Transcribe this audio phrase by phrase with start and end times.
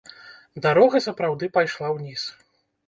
[0.67, 2.21] Дарога сапраўды пайшла ўніз.